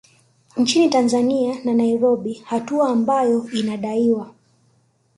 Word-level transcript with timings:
Nchini 0.57 0.89
Tanzania 0.89 1.55
na 1.65 1.73
Nairobi 1.73 2.33
hatua 2.45 2.89
ambayo 2.89 3.49
inadaiwa 3.53 4.33